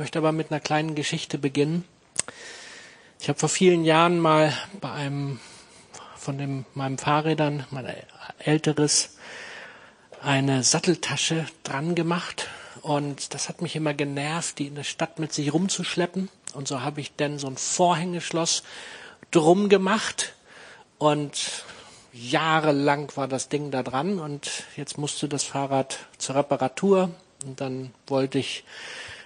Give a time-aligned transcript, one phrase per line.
[0.00, 1.84] möchte aber mit einer kleinen Geschichte beginnen.
[3.20, 5.40] Ich habe vor vielen Jahren mal bei einem
[6.16, 7.86] von dem, meinem Fahrrädern, mein
[8.38, 9.18] älteres,
[10.22, 12.48] eine Satteltasche dran gemacht.
[12.80, 16.30] Und das hat mich immer genervt, die in der Stadt mit sich rumzuschleppen.
[16.54, 18.62] Und so habe ich dann so ein Vorhängeschloss
[19.30, 20.32] drum gemacht.
[20.96, 21.66] Und
[22.14, 24.18] jahrelang war das Ding da dran.
[24.18, 27.10] Und jetzt musste das Fahrrad zur Reparatur.
[27.44, 28.64] Und dann wollte ich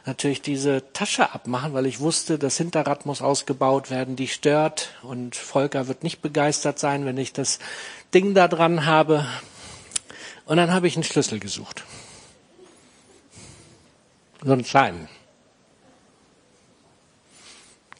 [0.06, 5.36] natürlich diese Tasche abmachen, weil ich wusste, das Hinterrad muss ausgebaut werden, die stört und
[5.36, 7.58] Volker wird nicht begeistert sein, wenn ich das
[8.12, 9.26] Ding da dran habe.
[10.46, 11.84] Und dann habe ich einen Schlüssel gesucht.
[14.42, 15.08] So einen kleinen.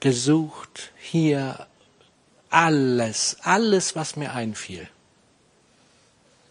[0.01, 1.67] Gesucht, hier,
[2.51, 4.89] alles, alles, was mir einfiel.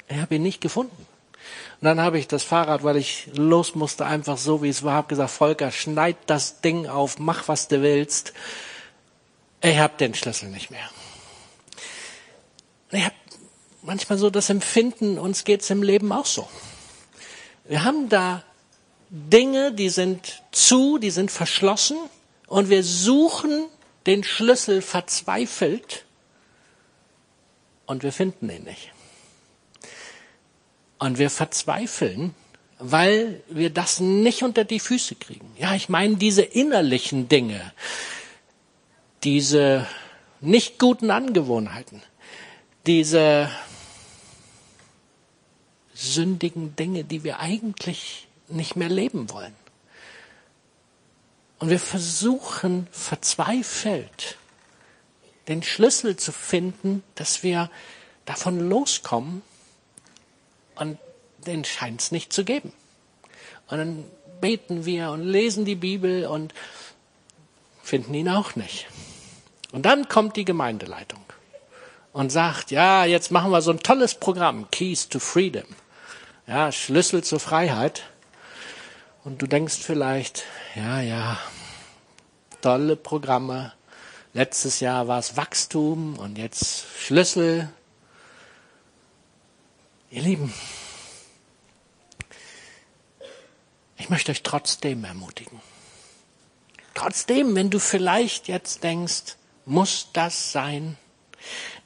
[0.08, 1.06] Ich habe ihn nicht gefunden.
[1.84, 4.94] Und dann habe ich das Fahrrad, weil ich los musste, einfach so wie es war,
[4.94, 8.32] habe gesagt, Volker, schneid das Ding auf, mach was du willst.
[9.62, 10.90] Ich habe den Schlüssel nicht mehr.
[12.92, 13.16] Ich habe
[13.82, 16.48] manchmal so das Empfinden, uns geht's im Leben auch so.
[17.66, 18.44] Wir haben da
[19.10, 21.98] Dinge, die sind zu, die sind verschlossen
[22.48, 23.66] und wir suchen
[24.06, 26.06] den Schlüssel verzweifelt
[27.88, 28.93] und wir finden ihn nicht.
[31.04, 32.34] Und wir verzweifeln,
[32.80, 35.52] weil wir das nicht unter die Füße kriegen.
[35.58, 37.74] Ja, ich meine diese innerlichen Dinge,
[39.26, 39.86] diese
[40.40, 42.02] nicht guten Angewohnheiten,
[42.88, 43.52] diese
[45.94, 49.56] sündigen Dinge, die wir eigentlich nicht mehr leben wollen.
[51.60, 54.38] Und wir versuchen verzweifelt,
[55.50, 57.70] den Schlüssel zu finden, dass wir
[58.24, 59.42] davon loskommen
[60.76, 60.98] und
[61.46, 62.74] den scheint es nicht zu geben.
[63.68, 64.04] Und dann
[64.42, 66.54] beten wir und lesen die Bibel und
[67.82, 68.88] finden ihn auch nicht.
[69.72, 71.22] Und dann kommt die Gemeindeleitung
[72.12, 75.66] und sagt, ja, jetzt machen wir so ein tolles Programm, Keys to Freedom.
[76.48, 78.04] Ja, Schlüssel zur Freiheit.
[79.24, 80.44] Und du denkst vielleicht,
[80.76, 81.40] ja, ja,
[82.62, 83.74] tolle Programme.
[84.34, 87.70] Letztes Jahr war es Wachstum und jetzt Schlüssel
[90.14, 90.54] Ihr Lieben,
[93.98, 95.60] ich möchte euch trotzdem ermutigen.
[96.94, 101.00] Trotzdem, wenn du vielleicht jetzt denkst, muss das sein?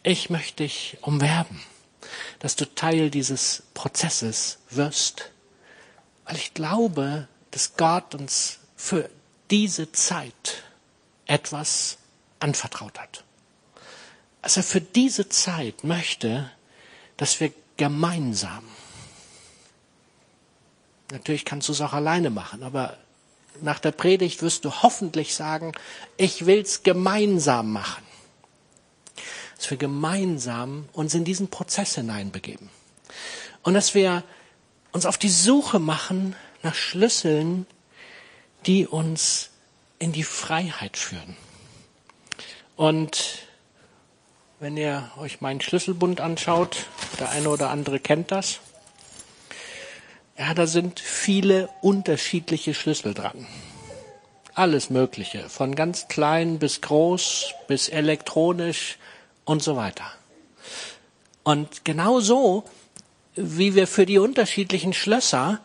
[0.04, 1.64] Ich möchte dich umwerben,
[2.40, 5.32] dass du Teil dieses Prozesses wirst,
[6.26, 9.10] weil ich glaube, dass Gott uns für
[9.52, 10.64] diese Zeit
[11.28, 11.98] etwas
[12.42, 13.24] anvertraut hat.
[14.42, 16.52] Er für diese Zeit möchte,
[17.16, 18.64] dass wir gemeinsam.
[21.12, 22.98] Natürlich kannst du es auch alleine machen, aber
[23.62, 25.72] nach der Predigt wirst du hoffentlich sagen,
[26.18, 28.04] ich will's gemeinsam machen.
[29.56, 32.70] Dass wir gemeinsam uns in diesen Prozess hineinbegeben.
[33.64, 34.24] Und dass wir
[34.92, 37.66] uns auf die Suche machen nach Schlüsseln,
[38.66, 39.50] die uns
[40.00, 41.36] in die Freiheit führen.
[42.76, 43.47] Und
[44.60, 46.88] wenn ihr euch meinen Schlüsselbund anschaut,
[47.20, 48.60] der eine oder andere kennt das.
[50.38, 53.48] Ja, da sind viele unterschiedliche Schlüssel dran.
[54.54, 58.98] Alles Mögliche, von ganz klein bis groß, bis elektronisch
[59.46, 60.06] und so weiter.
[61.44, 62.64] Und genau so,
[63.36, 65.60] wie wir für die unterschiedlichen Schlösser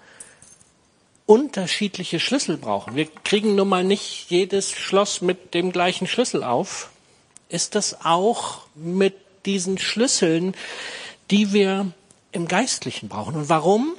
[1.24, 2.94] unterschiedliche Schlüssel brauchen.
[2.94, 6.91] Wir kriegen nun mal nicht jedes Schloss mit dem gleichen Schlüssel auf,
[7.52, 9.14] ist das auch mit
[9.44, 10.54] diesen Schlüsseln,
[11.30, 11.92] die wir
[12.32, 13.36] im Geistlichen brauchen.
[13.36, 13.94] Und warum?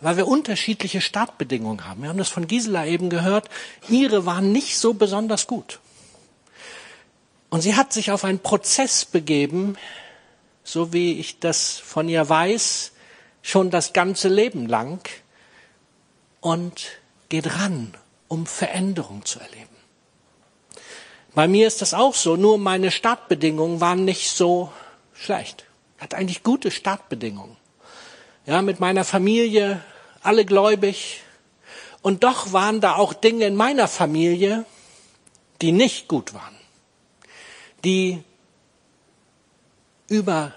[0.00, 2.02] Weil wir unterschiedliche Startbedingungen haben.
[2.02, 3.48] Wir haben das von Gisela eben gehört.
[3.88, 5.80] Ihre waren nicht so besonders gut.
[7.48, 9.76] Und sie hat sich auf einen Prozess begeben,
[10.62, 12.92] so wie ich das von ihr weiß,
[13.40, 15.00] schon das ganze Leben lang
[16.40, 16.88] und
[17.30, 17.96] geht ran,
[18.28, 19.77] um Veränderung zu erleben.
[21.38, 24.72] Bei mir ist das auch so, nur meine Startbedingungen waren nicht so
[25.14, 25.66] schlecht.
[25.96, 27.56] Ich hatte eigentlich gute Startbedingungen.
[28.44, 29.80] Ja, mit meiner Familie,
[30.20, 31.22] alle gläubig.
[32.02, 34.64] Und doch waren da auch Dinge in meiner Familie,
[35.62, 36.56] die nicht gut waren.
[37.84, 38.24] Die
[40.08, 40.52] über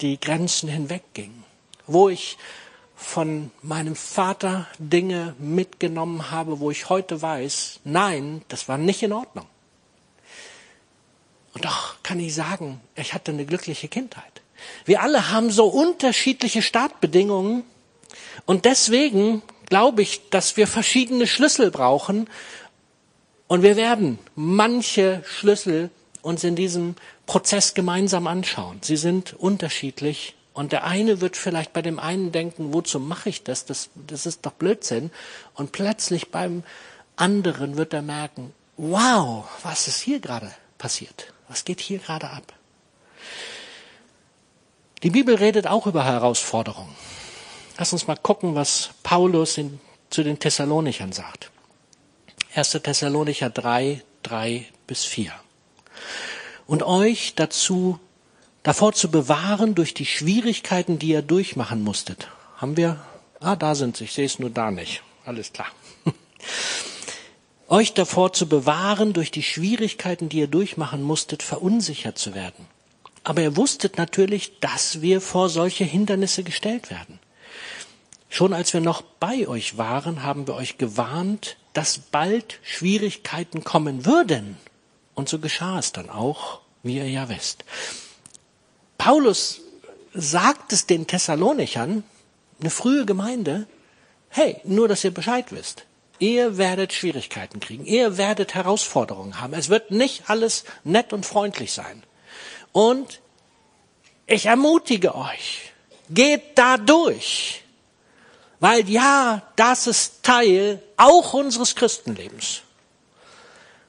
[0.00, 1.44] die Grenzen hinweggingen.
[1.86, 2.38] Wo ich
[2.94, 9.12] von meinem Vater Dinge mitgenommen habe, wo ich heute weiß, nein, das war nicht in
[9.12, 9.46] Ordnung.
[11.56, 14.42] Und doch kann ich sagen, ich hatte eine glückliche Kindheit.
[14.84, 17.64] Wir alle haben so unterschiedliche Startbedingungen
[18.44, 22.28] und deswegen glaube ich, dass wir verschiedene Schlüssel brauchen
[23.46, 25.88] und wir werden manche Schlüssel
[26.20, 26.94] uns in diesem
[27.24, 28.80] Prozess gemeinsam anschauen.
[28.82, 33.44] Sie sind unterschiedlich und der eine wird vielleicht bei dem einen denken, wozu mache ich
[33.44, 33.64] das?
[33.64, 33.88] das?
[33.94, 35.10] Das ist doch Blödsinn.
[35.54, 36.64] Und plötzlich beim
[37.16, 41.32] anderen wird er merken, wow, was ist hier gerade passiert?
[41.48, 42.52] Was geht hier gerade ab?
[45.02, 46.94] Die Bibel redet auch über Herausforderungen.
[47.78, 49.78] Lass uns mal gucken, was Paulus in,
[50.10, 51.50] zu den Thessalonichern sagt.
[52.54, 52.70] 1.
[52.82, 55.32] Thessalonicher 3, 3 bis 4.
[56.66, 58.00] Und euch dazu,
[58.62, 62.28] davor zu bewahren durch die Schwierigkeiten, die ihr durchmachen musstet.
[62.56, 62.98] Haben wir?
[63.40, 64.04] Ah, da sind sie.
[64.04, 65.02] Ich sehe es nur da nicht.
[65.26, 65.68] Alles klar.
[67.68, 72.66] euch davor zu bewahren durch die Schwierigkeiten, die ihr durchmachen musstet, verunsichert zu werden.
[73.24, 77.18] Aber ihr wusstet natürlich, dass wir vor solche Hindernisse gestellt werden.
[78.28, 84.06] Schon als wir noch bei euch waren, haben wir euch gewarnt, dass bald Schwierigkeiten kommen
[84.06, 84.56] würden.
[85.14, 87.64] Und so geschah es dann auch, wie ihr ja wisst.
[88.96, 89.60] Paulus
[90.14, 92.04] sagt es den Thessalonichern,
[92.60, 93.66] eine frühe Gemeinde,
[94.28, 95.84] hey, nur dass ihr Bescheid wisst.
[96.18, 99.54] Ihr werdet Schwierigkeiten kriegen, ihr werdet Herausforderungen haben.
[99.54, 102.02] Es wird nicht alles nett und freundlich sein.
[102.72, 103.20] Und
[104.26, 105.72] ich ermutige euch,
[106.10, 107.62] geht da durch.
[108.60, 112.62] Weil ja, das ist Teil auch unseres Christenlebens.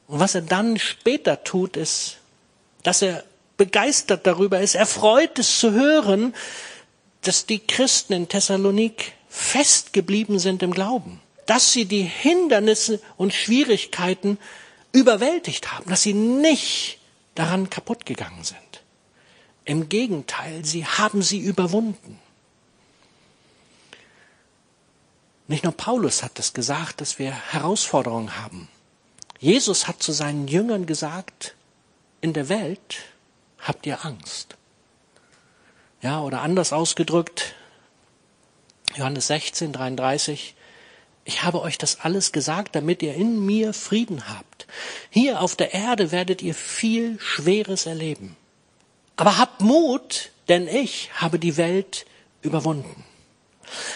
[0.08, 2.18] Und was er dann später tut, ist,
[2.84, 3.24] dass er
[3.58, 6.34] begeistert darüber ist, erfreut es zu hören,
[7.22, 14.38] dass die Christen in Thessalonik festgeblieben sind im Glauben, dass sie die Hindernisse und Schwierigkeiten
[14.92, 17.00] überwältigt haben, dass sie nicht
[17.36, 18.58] daran kaputt gegangen sind.
[19.66, 22.20] Im Gegenteil, sie haben sie überwunden.
[25.48, 28.68] Nicht nur Paulus hat es gesagt, dass wir Herausforderungen haben.
[29.40, 31.56] Jesus hat zu seinen Jüngern gesagt,
[32.22, 32.98] in der Welt
[33.60, 34.56] habt ihr Angst.
[36.02, 37.56] Ja, oder anders ausgedrückt,
[38.96, 40.56] Johannes 16, 33,
[41.28, 44.66] ich habe euch das alles gesagt, damit ihr in mir Frieden habt.
[45.10, 48.38] Hier auf der Erde werdet ihr viel Schweres erleben.
[49.18, 52.06] Aber habt Mut, denn ich habe die Welt
[52.42, 53.04] überwunden.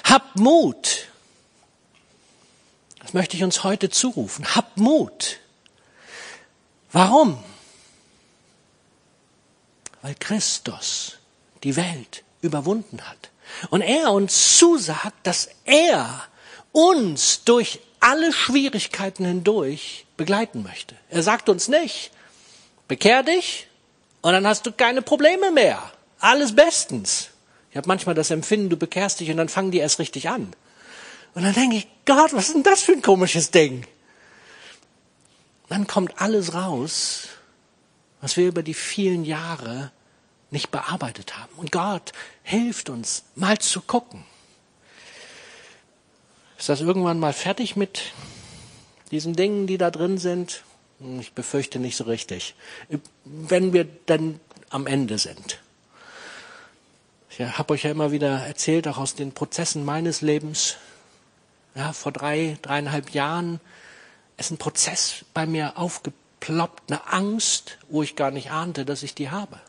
[0.03, 1.07] Habt Mut,
[2.99, 4.53] das möchte ich uns heute zurufen.
[4.53, 5.39] Habt Mut.
[6.91, 7.41] Warum?
[10.01, 11.17] Weil Christus
[11.63, 13.29] die Welt überwunden hat.
[13.69, 16.27] Und er uns zusagt, dass er
[16.71, 20.95] uns durch alle Schwierigkeiten hindurch begleiten möchte.
[21.09, 22.11] Er sagt uns nicht,
[22.87, 23.67] bekehr dich
[24.21, 25.91] und dann hast du keine Probleme mehr.
[26.19, 27.29] Alles bestens.
[27.69, 30.53] Ich habe manchmal das Empfinden, du bekehrst dich und dann fangen die erst richtig an.
[31.33, 33.85] Und dann denke ich, Gott, was ist denn das für ein komisches Ding?
[35.69, 37.29] Dann kommt alles raus,
[38.19, 39.91] was wir über die vielen Jahre
[40.49, 41.53] nicht bearbeitet haben.
[41.55, 42.11] Und Gott
[42.43, 44.25] hilft uns, mal zu gucken.
[46.61, 48.13] Ist das irgendwann mal fertig mit
[49.09, 50.61] diesen Dingen, die da drin sind?
[50.99, 52.53] Hm, ich befürchte nicht so richtig.
[53.25, 55.59] Wenn wir dann am Ende sind.
[57.31, 60.75] Ich habe euch ja immer wieder erzählt, auch aus den Prozessen meines Lebens,
[61.73, 63.59] ja, vor drei, dreieinhalb Jahren
[64.37, 69.15] ist ein Prozess bei mir aufgeploppt, eine Angst, wo ich gar nicht ahnte, dass ich
[69.15, 69.59] die habe.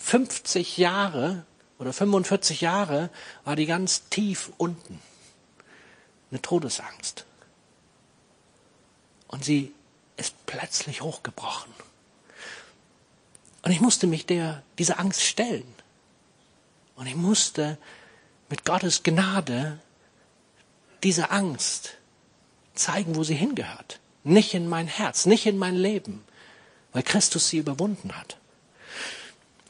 [0.00, 1.44] 50 Jahre
[1.78, 3.10] oder 45 Jahre
[3.44, 4.98] war die ganz tief unten.
[6.32, 7.24] Eine Todesangst.
[9.28, 9.72] Und sie
[10.16, 11.72] ist plötzlich hochgebrochen.
[13.62, 15.72] Und ich musste mich der, dieser Angst stellen.
[16.96, 17.78] Und ich musste
[18.48, 19.78] mit Gottes Gnade
[21.02, 21.94] diese Angst
[22.74, 24.00] zeigen, wo sie hingehört.
[24.24, 26.24] Nicht in mein Herz, nicht in mein Leben,
[26.92, 28.36] weil Christus sie überwunden hat.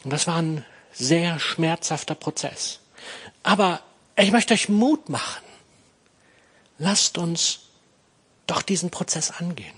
[0.04, 2.80] Und das war ein sehr schmerzhafter Prozess.
[3.42, 3.82] Aber
[4.16, 5.42] ich möchte euch Mut machen.
[6.82, 7.60] Lasst uns
[8.48, 9.76] doch diesen Prozess angehen.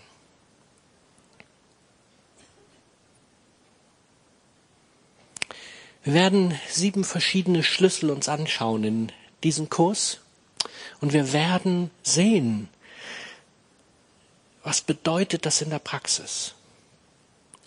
[6.03, 10.21] Wir werden sieben verschiedene Schlüssel uns anschauen in diesem Kurs.
[11.03, 12.71] Und wir werden sehen,
[14.63, 16.55] was bedeutet das in der Praxis.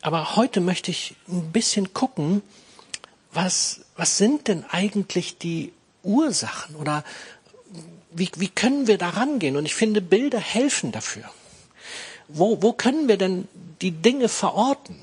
[0.01, 2.41] Aber heute möchte ich ein bisschen gucken,
[3.31, 7.03] was, was sind denn eigentlich die Ursachen oder
[8.17, 9.57] wie, wie können wir da rangehen?
[9.57, 11.25] Und ich finde, Bilder helfen dafür.
[12.27, 13.47] Wo, wo können wir denn
[13.81, 14.97] die Dinge verorten?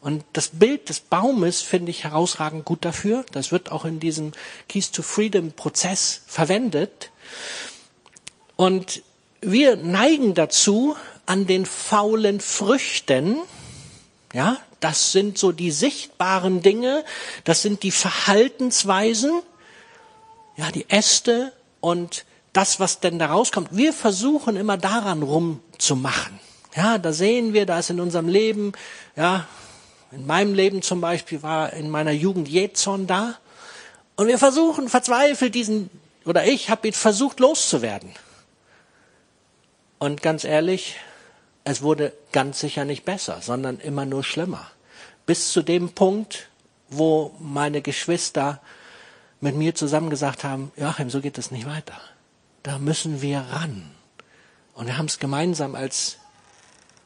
[0.00, 3.24] Und das Bild des Baumes finde ich herausragend gut dafür.
[3.32, 4.32] Das wird auch in diesem
[4.68, 7.10] Keys to Freedom Prozess verwendet.
[8.56, 9.02] Und
[9.40, 10.96] wir neigen dazu,
[11.26, 13.36] an den faulen Früchten,
[14.32, 17.04] ja, das sind so die sichtbaren Dinge,
[17.44, 19.42] das sind die Verhaltensweisen,
[20.56, 23.68] ja, die Äste und das, was denn da rauskommt.
[23.70, 26.40] Wir versuchen immer daran rumzumachen.
[26.74, 28.72] Ja, da sehen wir, da ist in unserem Leben,
[29.16, 29.46] ja,
[30.12, 33.36] in meinem Leben zum Beispiel war in meiner Jugend Jezorn da.
[34.16, 35.90] Und wir versuchen verzweifelt diesen,
[36.24, 38.10] oder ich habe ihn versucht loszuwerden.
[39.98, 40.96] Und ganz ehrlich,
[41.64, 44.70] es wurde ganz sicher nicht besser, sondern immer nur schlimmer.
[45.26, 46.48] Bis zu dem Punkt,
[46.88, 48.60] wo meine Geschwister
[49.40, 51.98] mit mir zusammen gesagt haben, Joachim, so geht es nicht weiter.
[52.62, 53.90] Da müssen wir ran.
[54.74, 56.18] Und wir haben es gemeinsam als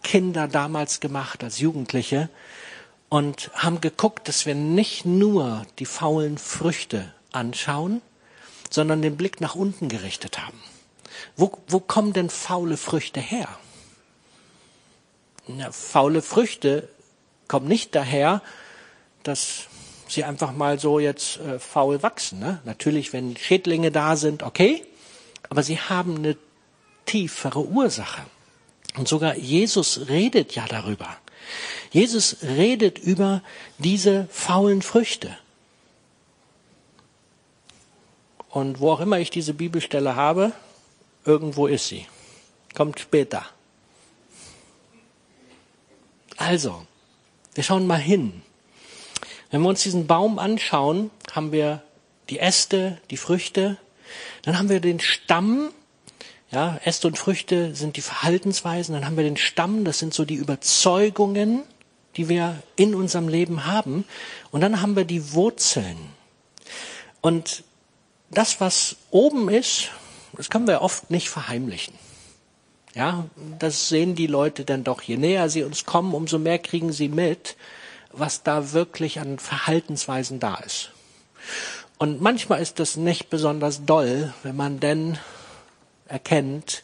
[0.03, 2.29] Kinder damals gemacht, als Jugendliche,
[3.09, 8.03] und haben geguckt, dass wir nicht nur die faulen Früchte anschauen,
[8.71, 10.61] sondern den Blick nach unten gerichtet haben.
[11.37, 13.49] Wo, wo kommen denn faule Früchte her?
[15.47, 16.89] Ja, faule Früchte
[17.47, 18.43] kommen nicht daher,
[19.23, 19.69] dass
[20.15, 22.39] sie einfach mal so jetzt äh, faul wachsen.
[22.39, 22.61] Ne?
[22.65, 24.85] Natürlich, wenn Schädlinge da sind, okay,
[25.51, 26.37] aber sie haben eine
[27.07, 28.23] tiefere Ursache.
[28.97, 31.09] Und sogar Jesus redet ja darüber.
[31.91, 33.43] Jesus redet über
[33.79, 35.37] diese faulen Früchte.
[38.49, 40.53] Und wo auch immer ich diese Bibelstelle habe,
[41.25, 42.07] irgendwo ist sie.
[42.75, 43.45] Kommt später.
[46.37, 46.87] Also,
[47.55, 48.43] wir schauen mal hin.
[49.55, 51.81] Wenn wir uns diesen Baum anschauen, haben wir
[52.29, 53.77] die Äste, die Früchte,
[54.43, 55.71] dann haben wir den Stamm,
[56.51, 60.25] ja, Äste und Früchte sind die Verhaltensweisen, dann haben wir den Stamm, das sind so
[60.25, 61.63] die Überzeugungen,
[62.17, 64.05] die wir in unserem Leben haben,
[64.51, 65.99] und dann haben wir die Wurzeln.
[67.21, 67.63] Und
[68.33, 69.91] das, was oben ist,
[70.33, 71.95] das können wir oft nicht verheimlichen.
[72.97, 73.27] Ja,
[73.61, 75.01] das sehen die Leute dann doch.
[75.03, 77.55] Je näher sie uns kommen, umso mehr kriegen sie mit,
[78.17, 80.91] was da wirklich an Verhaltensweisen da ist.
[81.99, 85.19] Und manchmal ist das nicht besonders doll, wenn man denn
[86.07, 86.83] erkennt,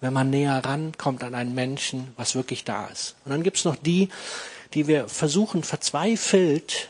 [0.00, 3.16] wenn man näher rankommt an einen Menschen, was wirklich da ist.
[3.24, 4.10] Und dann gibt's noch die,
[4.74, 6.88] die wir versuchen verzweifelt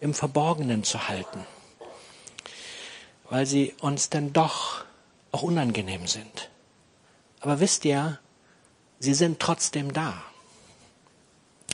[0.00, 1.46] im Verborgenen zu halten,
[3.30, 4.84] weil sie uns dann doch
[5.32, 6.50] auch unangenehm sind.
[7.40, 8.18] Aber wisst ihr,
[8.98, 10.22] sie sind trotzdem da.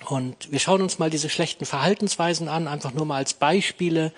[0.07, 4.13] Und wir schauen uns mal diese schlechten Verhaltensweisen an, einfach nur mal als Beispiele.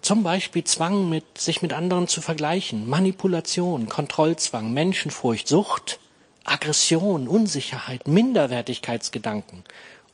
[0.00, 5.98] Zum Beispiel Zwang, mit, sich mit anderen zu vergleichen, Manipulation, Kontrollzwang, Menschenfurcht, Sucht,
[6.44, 9.64] Aggression, Unsicherheit, Minderwertigkeitsgedanken,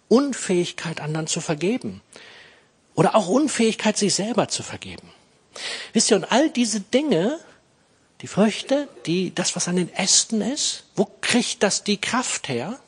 [0.08, 2.00] Unfähigkeit, anderen zu vergeben.
[2.94, 5.08] Oder auch Unfähigkeit, sich selber zu vergeben.
[5.92, 7.38] Wisst ihr, und all diese Dinge
[8.22, 12.78] die Früchte, die, das, was an den Ästen ist, wo kriegt das die Kraft her?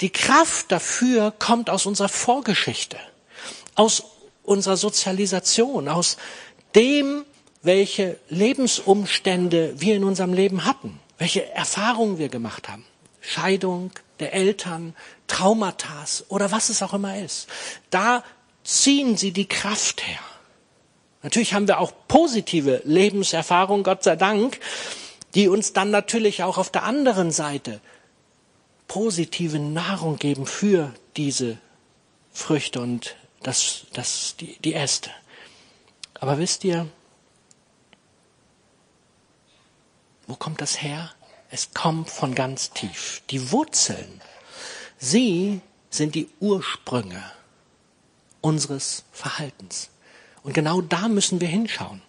[0.00, 2.96] Die Kraft dafür kommt aus unserer Vorgeschichte,
[3.74, 4.04] aus
[4.42, 6.16] unserer Sozialisation, aus
[6.74, 7.24] dem,
[7.62, 12.84] welche Lebensumstände wir in unserem Leben hatten, welche Erfahrungen wir gemacht haben.
[13.20, 14.94] Scheidung der Eltern,
[15.26, 17.48] Traumata oder was es auch immer ist.
[17.90, 18.24] Da
[18.64, 20.18] ziehen sie die Kraft her.
[21.22, 24.58] Natürlich haben wir auch positive Lebenserfahrungen, Gott sei Dank,
[25.34, 27.80] die uns dann natürlich auch auf der anderen Seite
[28.92, 31.56] positive Nahrung geben für diese
[32.30, 35.08] Früchte und das, das, die, die Äste.
[36.20, 36.86] Aber wisst ihr,
[40.26, 41.10] wo kommt das her?
[41.48, 43.22] Es kommt von ganz tief.
[43.30, 44.20] Die Wurzeln,
[44.98, 47.24] sie sind die Ursprünge
[48.42, 49.88] unseres Verhaltens.
[50.42, 52.02] Und genau da müssen wir hinschauen.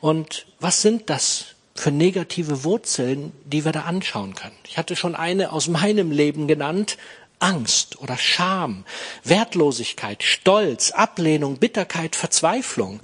[0.00, 4.56] Und was sind das für negative Wurzeln, die wir da anschauen können?
[4.68, 6.98] Ich hatte schon eine aus meinem Leben genannt.
[7.38, 8.84] Angst oder Scham,
[9.24, 13.00] Wertlosigkeit, Stolz, Ablehnung, Bitterkeit, Verzweiflung.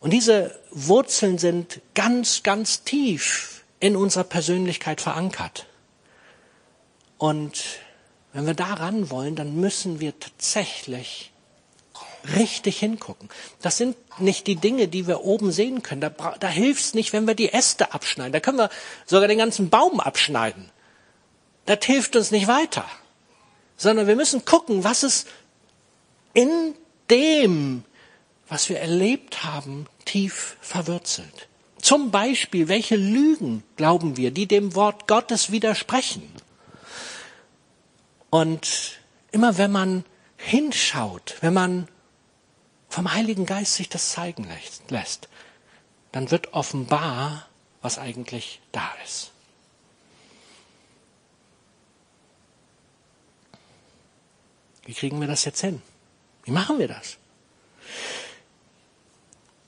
[0.00, 5.66] Und diese Wurzeln sind ganz, ganz tief in unserer Persönlichkeit verankert.
[7.18, 7.64] Und
[8.32, 11.32] wenn wir daran wollen, dann müssen wir tatsächlich
[12.36, 13.28] richtig hingucken.
[13.62, 16.00] Das sind nicht die Dinge, die wir oben sehen können.
[16.00, 18.32] Da, da hilft es nicht, wenn wir die Äste abschneiden.
[18.32, 18.70] Da können wir
[19.06, 20.70] sogar den ganzen Baum abschneiden.
[21.66, 22.84] Das hilft uns nicht weiter.
[23.76, 25.28] Sondern wir müssen gucken, was ist
[26.34, 26.74] in
[27.10, 27.84] dem,
[28.48, 31.48] was wir erlebt haben, tief verwurzelt.
[31.80, 36.28] Zum Beispiel, welche Lügen glauben wir, die dem Wort Gottes widersprechen?
[38.30, 38.98] Und
[39.30, 40.04] immer wenn man
[40.36, 41.88] hinschaut, wenn man
[42.88, 44.48] vom Heiligen Geist sich das zeigen
[44.88, 45.28] lässt,
[46.12, 47.46] dann wird offenbar,
[47.82, 49.30] was eigentlich da ist.
[54.84, 55.82] Wie kriegen wir das jetzt hin?
[56.44, 57.18] Wie machen wir das?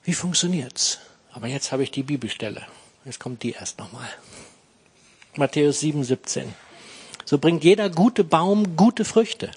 [0.02, 0.98] Wie funktioniert's?
[1.32, 2.66] Aber jetzt habe ich die Bibelstelle.
[3.04, 4.08] Jetzt kommt die erst nochmal.
[5.36, 6.52] Matthäus 7, 17.
[7.24, 9.50] So bringt jeder gute Baum gute Früchte.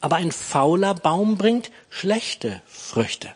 [0.00, 3.30] Aber ein fauler Baum bringt schlechte Früchte.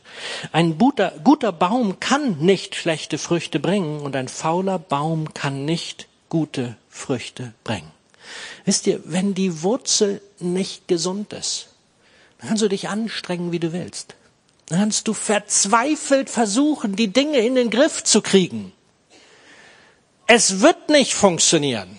[0.53, 6.07] Ein guter, guter Baum kann nicht schlechte Früchte bringen und ein fauler Baum kann nicht
[6.29, 7.91] gute Früchte bringen.
[8.65, 11.69] Wisst ihr, wenn die Wurzel nicht gesund ist,
[12.39, 14.15] dann kannst du dich anstrengen, wie du willst.
[14.67, 18.73] Dann kannst du verzweifelt versuchen, die Dinge in den Griff zu kriegen.
[20.27, 21.99] Es wird nicht funktionieren.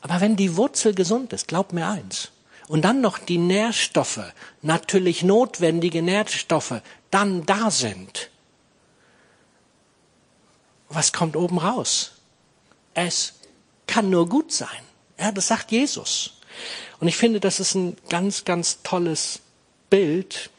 [0.00, 2.30] Aber wenn die Wurzel gesund ist, glaub mir eins,
[2.68, 4.20] und dann noch die Nährstoffe,
[4.62, 8.30] natürlich notwendige Nährstoffe, dann da sind,
[10.88, 12.12] was kommt oben raus?
[12.94, 13.34] Es
[13.86, 14.68] kann nur gut sein.
[15.18, 16.34] Ja, das sagt Jesus.
[17.00, 19.40] Und ich finde, das ist ein ganz, ganz tolles
[19.90, 20.50] Bild,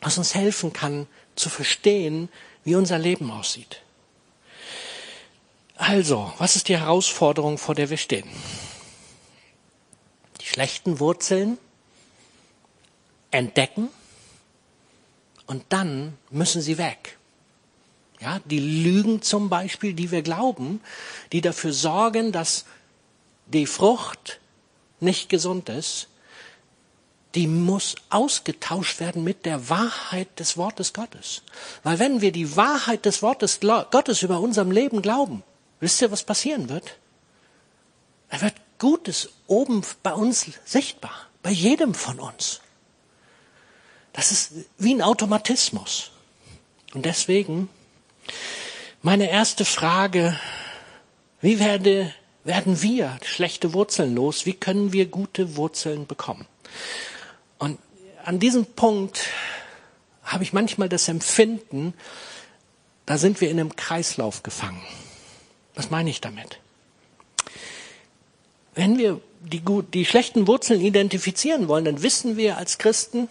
[0.00, 2.28] was uns helfen kann zu verstehen,
[2.64, 3.82] wie unser Leben aussieht.
[5.76, 8.28] Also, was ist die Herausforderung, vor der wir stehen?
[10.46, 11.58] Die schlechten Wurzeln
[13.32, 13.88] entdecken
[15.46, 17.18] und dann müssen sie weg.
[18.20, 20.80] Ja, die Lügen zum Beispiel, die wir glauben,
[21.32, 22.64] die dafür sorgen, dass
[23.46, 24.38] die Frucht
[25.00, 26.06] nicht gesund ist,
[27.34, 31.42] die muss ausgetauscht werden mit der Wahrheit des Wortes Gottes.
[31.82, 35.42] Weil wenn wir die Wahrheit des Wortes Gottes über unserem Leben glauben,
[35.80, 36.96] wisst ihr, was passieren wird?
[38.28, 42.60] Er wird Gutes oben bei uns sichtbar, bei jedem von uns.
[44.12, 46.10] Das ist wie ein Automatismus.
[46.94, 47.68] Und deswegen
[49.02, 50.38] meine erste Frage,
[51.40, 52.12] wie werde
[52.44, 54.46] werden wir schlechte Wurzeln los?
[54.46, 56.46] Wie können wir gute Wurzeln bekommen?
[57.58, 57.78] Und
[58.24, 59.26] an diesem Punkt
[60.22, 61.94] habe ich manchmal das Empfinden,
[63.04, 64.82] da sind wir in einem Kreislauf gefangen.
[65.74, 66.58] Was meine ich damit?
[68.76, 69.62] Wenn wir die,
[69.92, 73.28] die schlechten Wurzeln identifizieren wollen, dann wissen wir als Christen,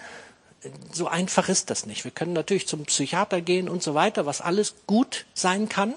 [0.91, 2.03] so einfach ist das nicht.
[2.03, 5.93] Wir können natürlich zum Psychiater gehen und so weiter, was alles gut sein kann.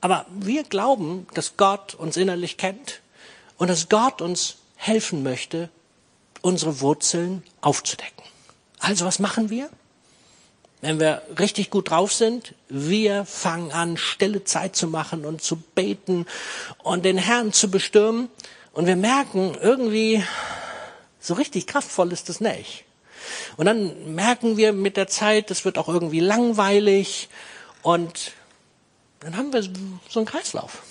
[0.00, 3.00] Aber wir glauben, dass Gott uns innerlich kennt
[3.58, 5.68] und dass Gott uns helfen möchte,
[6.40, 8.22] unsere Wurzeln aufzudecken.
[8.78, 9.68] Also was machen wir?
[10.86, 15.56] Wenn wir richtig gut drauf sind, wir fangen an, stille Zeit zu machen und zu
[15.56, 16.26] beten
[16.84, 18.28] und den Herrn zu bestürmen.
[18.72, 20.22] Und wir merken irgendwie,
[21.18, 22.84] so richtig kraftvoll ist es nicht.
[23.56, 27.30] Und dann merken wir mit der Zeit, es wird auch irgendwie langweilig
[27.82, 28.30] und
[29.18, 29.64] dann haben wir
[30.08, 30.84] so einen Kreislauf.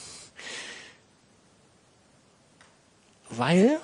[3.30, 3.80] Weil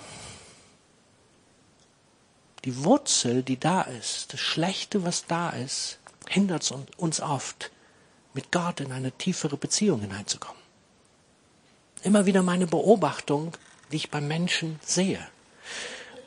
[2.65, 7.71] die Wurzel, die da ist, das Schlechte, was da ist, hindert uns oft,
[8.33, 10.61] mit Gott in eine tiefere Beziehung hineinzukommen.
[12.03, 13.53] Immer wieder meine Beobachtung,
[13.91, 15.19] die ich beim Menschen sehe.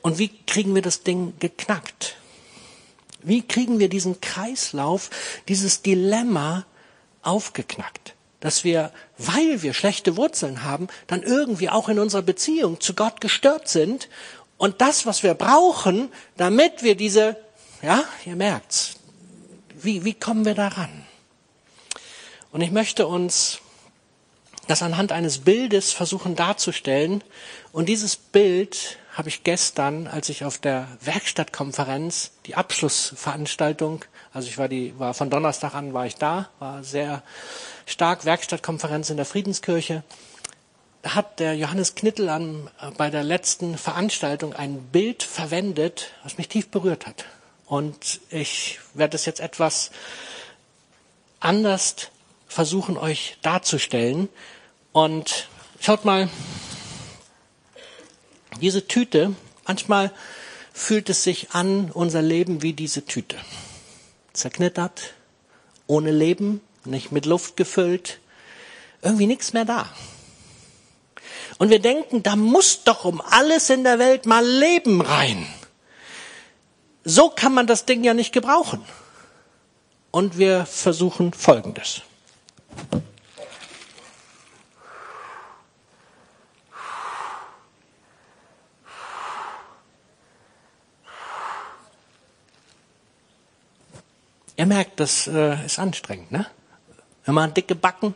[0.03, 2.17] Und wie kriegen wir das Ding geknackt?
[3.23, 5.09] Wie kriegen wir diesen Kreislauf,
[5.49, 6.67] dieses Dilemma
[7.25, 8.15] aufgeknackt.
[8.41, 13.21] Dass wir, weil wir schlechte Wurzeln haben, dann irgendwie auch in unserer Beziehung zu Gott
[13.21, 14.09] gestört sind.
[14.59, 17.37] Und das, was wir brauchen, damit wir diese,
[17.83, 18.97] ja, ihr merkt's,
[19.85, 20.91] wie, wie kommen wir daran?
[22.53, 23.61] Und ich möchte uns
[24.69, 27.23] das anhand eines Bildes versuchen darzustellen.
[27.73, 34.59] Und dieses Bild habe ich gestern, als ich auf der Werkstattkonferenz die Abschlussveranstaltung, also ich
[34.59, 37.23] war die, war von Donnerstag an war ich da, war sehr
[37.87, 40.03] stark Werkstattkonferenz in der Friedenskirche.
[41.05, 46.71] Hat der Johannes Knittel an, bei der letzten Veranstaltung ein Bild verwendet, was mich tief
[46.71, 47.27] berührt hat.
[47.67, 49.91] Und ich werde es jetzt etwas
[51.41, 52.11] anders
[52.47, 54.29] versuchen, euch darzustellen.
[54.93, 55.49] Und
[55.81, 56.29] schaut mal,
[58.61, 59.35] diese Tüte,
[59.67, 60.13] manchmal
[60.73, 63.37] fühlt es sich an, unser Leben wie diese Tüte.
[64.33, 65.15] Zerknittert,
[65.87, 68.19] ohne Leben, nicht mit Luft gefüllt,
[69.03, 69.89] irgendwie nichts mehr da.
[71.59, 75.47] Und wir denken, da muss doch um alles in der Welt mal Leben rein.
[77.05, 78.83] So kann man das Ding ja nicht gebrauchen.
[80.11, 82.01] Und wir versuchen Folgendes.
[94.57, 96.47] Ihr merkt, das äh, ist anstrengend, ne?
[97.25, 98.15] Wir machen dicke Backen.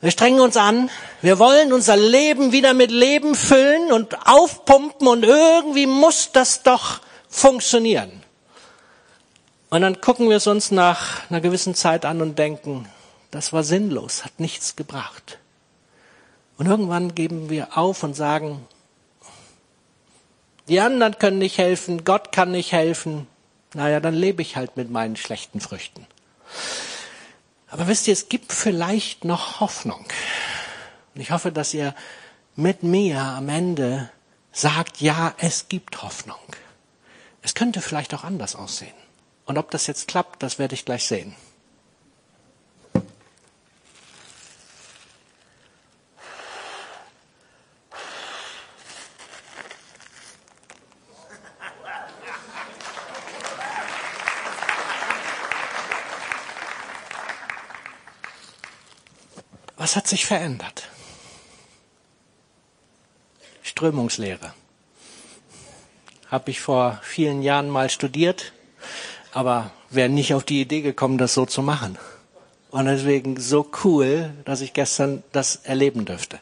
[0.00, 0.90] Wir strengen uns an.
[1.22, 7.00] Wir wollen unser Leben wieder mit Leben füllen und aufpumpen und irgendwie muss das doch
[7.34, 8.22] funktionieren.
[9.68, 12.88] Und dann gucken wir es uns nach einer gewissen Zeit an und denken,
[13.32, 15.38] das war sinnlos, hat nichts gebracht.
[16.56, 18.64] Und irgendwann geben wir auf und sagen,
[20.68, 23.26] die anderen können nicht helfen, Gott kann nicht helfen.
[23.74, 26.06] Naja, dann lebe ich halt mit meinen schlechten Früchten.
[27.66, 30.06] Aber wisst ihr, es gibt vielleicht noch Hoffnung.
[31.14, 31.96] Und ich hoffe, dass ihr
[32.54, 34.08] mit mir am Ende
[34.52, 36.38] sagt, ja, es gibt Hoffnung.
[37.44, 38.94] Es könnte vielleicht auch anders aussehen.
[39.44, 41.36] Und ob das jetzt klappt, das werde ich gleich sehen.
[59.76, 60.88] Was hat sich verändert?
[63.62, 64.54] Strömungslehre.
[66.34, 68.52] Habe ich vor vielen Jahren mal studiert,
[69.32, 71.96] aber wäre nicht auf die Idee gekommen, das so zu machen.
[72.72, 76.40] Und deswegen so cool, dass ich gestern das erleben dürfte.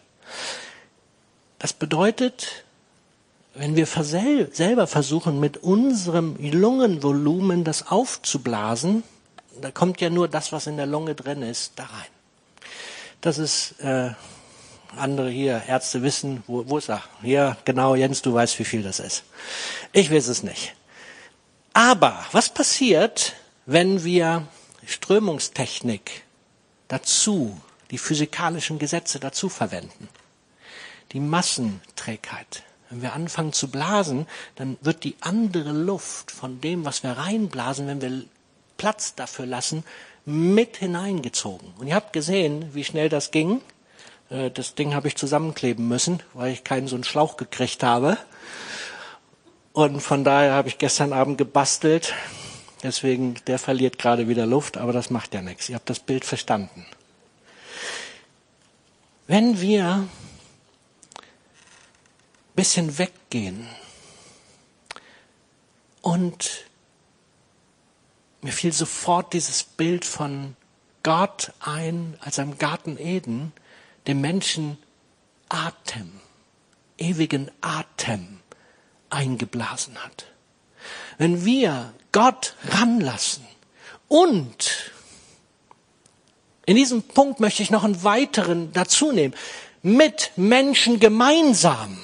[1.59, 2.65] Das bedeutet,
[3.53, 9.03] wenn wir selber versuchen, mit unserem Lungenvolumen das aufzublasen,
[9.61, 12.13] da kommt ja nur das, was in der Lunge drin ist, da rein.
[13.21, 14.13] Das ist äh,
[14.97, 17.03] andere hier, Ärzte wissen, wo, wo ist er?
[17.23, 19.25] Hier, genau, Jens, du weißt, wie viel das ist.
[19.93, 20.75] Ich weiß es nicht.
[21.73, 23.35] Aber was passiert,
[23.67, 24.47] wenn wir
[24.87, 26.25] Strömungstechnik
[26.89, 27.59] dazu,
[27.91, 30.09] die physikalischen Gesetze dazu verwenden?
[31.13, 32.63] Die Massenträgheit.
[32.91, 34.27] Wenn wir anfangen zu blasen,
[34.57, 38.25] dann wird die andere Luft von dem, was wir reinblasen, wenn wir
[38.77, 39.85] Platz dafür lassen,
[40.25, 41.73] mit hineingezogen.
[41.79, 43.63] Und ihr habt gesehen, wie schnell das ging.
[44.33, 48.17] Äh, das Ding habe ich zusammenkleben müssen, weil ich keinen so einen Schlauch gekriegt habe.
[49.73, 52.15] Und von daher habe ich gestern Abend gebastelt.
[52.83, 55.69] Deswegen, der verliert gerade wieder Luft, aber das macht ja nichts.
[55.69, 56.87] Ihr habt das Bild verstanden.
[59.29, 60.09] Wenn wir ein
[62.57, 63.67] bisschen weggehen
[66.03, 66.67] und
[68.43, 70.57] mir fiel sofort dieses Bild von
[71.05, 73.53] Gott ein, als am Garten Eden,
[74.07, 74.79] dem Menschen
[75.49, 76.11] Atem,
[76.99, 78.41] ewigen Atem
[79.11, 80.27] eingeblasen hat.
[81.19, 83.47] Wenn wir Gott ranlassen
[84.09, 84.93] und
[86.65, 89.35] in diesem Punkt möchte ich noch einen weiteren dazu nehmen,
[89.83, 91.99] mit Menschen gemeinsam,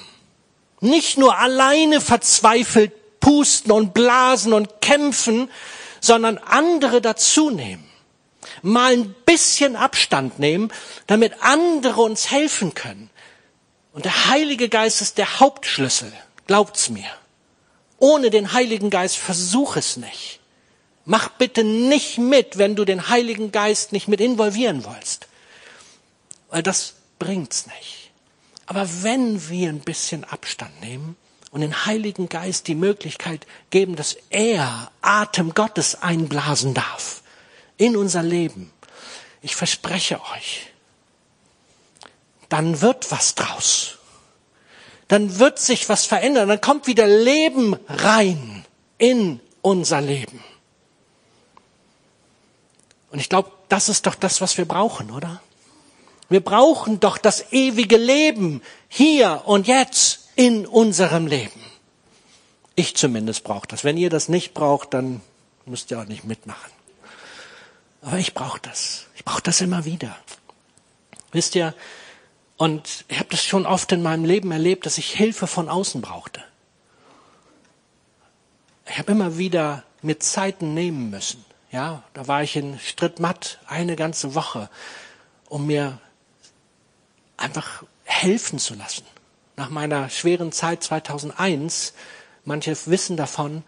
[0.81, 5.49] nicht nur alleine verzweifelt pusten und blasen und kämpfen,
[6.01, 7.88] sondern andere dazu nehmen.
[8.61, 10.71] Mal ein bisschen Abstand nehmen,
[11.07, 13.09] damit andere uns helfen können.
[13.93, 16.11] Und der Heilige Geist ist der Hauptschlüssel.
[16.47, 17.09] Glaubt's mir.
[17.97, 20.39] Ohne den Heiligen Geist versuch es nicht.
[21.05, 25.27] Mach bitte nicht mit, wenn du den Heiligen Geist nicht mit involvieren willst.
[26.49, 28.11] Weil das bringt's nicht.
[28.67, 31.15] Aber wenn wir ein bisschen Abstand nehmen,
[31.51, 37.18] und den Heiligen Geist die Möglichkeit geben, dass er Atem Gottes einblasen darf
[37.79, 38.71] in unser Leben.
[39.41, 40.67] Ich verspreche euch,
[42.49, 43.97] dann wird was draus.
[45.07, 46.49] Dann wird sich was verändern.
[46.49, 48.63] Dann kommt wieder Leben rein
[48.99, 50.43] in unser Leben.
[53.11, 55.41] Und ich glaube, das ist doch das, was wir brauchen, oder?
[56.27, 61.59] Wir brauchen doch das ewige Leben hier und jetzt in unserem Leben.
[62.75, 63.83] Ich zumindest brauche das.
[63.83, 65.21] Wenn ihr das nicht braucht, dann
[65.65, 66.78] müsst ihr auch nicht mitmachen.
[68.01, 69.07] Aber ich brauche das.
[69.15, 70.15] Ich brauche das immer wieder.
[71.31, 71.73] Wisst ihr,
[72.57, 76.01] und ich habe das schon oft in meinem Leben erlebt, dass ich Hilfe von außen
[76.01, 76.43] brauchte.
[78.89, 81.45] Ich habe immer wieder mir Zeiten nehmen müssen.
[81.71, 84.69] Ja, da war ich in Strittmatt eine ganze Woche,
[85.47, 85.99] um mir
[87.37, 89.05] einfach helfen zu lassen
[89.59, 91.93] nach meiner schweren Zeit 2001,
[92.45, 93.63] manche wissen davon,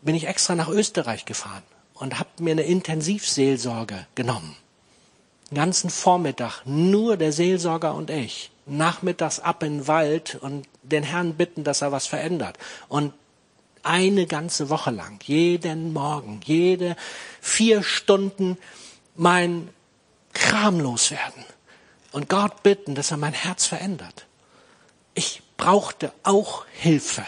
[0.00, 1.62] bin ich extra nach Österreich gefahren
[2.04, 4.56] und habe mir eine Intensivseelsorge genommen.
[5.50, 8.50] Den ganzen Vormittag nur der Seelsorger und ich.
[8.66, 12.56] Nachmittags ab in den Wald und den Herrn bitten, dass er was verändert.
[12.88, 13.12] Und
[13.82, 16.96] eine ganze Woche lang, jeden Morgen, jede
[17.40, 18.56] vier Stunden
[19.16, 19.68] mein
[20.32, 21.44] Kram loswerden.
[22.12, 24.26] Und Gott bitten, dass er mein Herz verändert
[25.14, 27.24] ich brauchte auch Hilfe.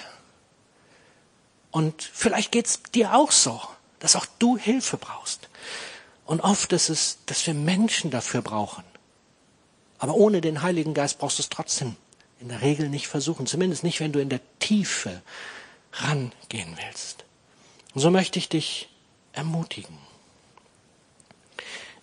[1.70, 3.60] Und vielleicht geht's dir auch so,
[3.98, 5.48] dass auch du Hilfe brauchst.
[6.24, 8.84] Und oft ist es, dass wir Menschen dafür brauchen.
[9.98, 11.96] Aber ohne den Heiligen Geist brauchst du es trotzdem
[12.40, 13.46] in der Regel nicht versuchen.
[13.46, 15.22] Zumindest nicht, wenn du in der Tiefe
[15.92, 17.24] rangehen willst.
[17.94, 18.88] Und so möchte ich dich
[19.32, 19.96] ermutigen.